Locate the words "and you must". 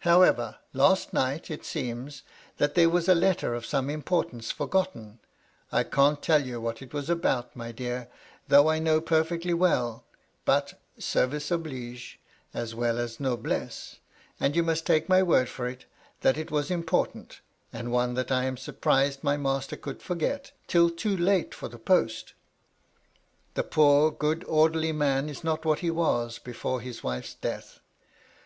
14.38-14.84